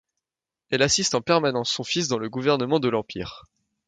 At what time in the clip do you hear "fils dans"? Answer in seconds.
1.83-2.17